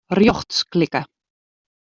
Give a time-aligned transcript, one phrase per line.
[0.19, 1.03] Rjochts klikke.